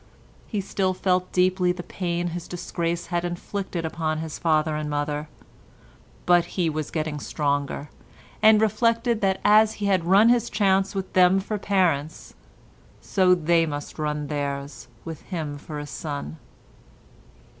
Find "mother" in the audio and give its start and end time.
4.89-5.29